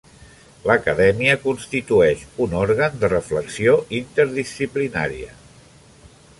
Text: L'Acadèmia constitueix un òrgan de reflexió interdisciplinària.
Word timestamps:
L'Acadèmia 0.69 1.35
constitueix 1.43 2.23
un 2.47 2.57
òrgan 2.63 2.97
de 3.05 3.11
reflexió 3.13 3.77
interdisciplinària. 4.01 5.33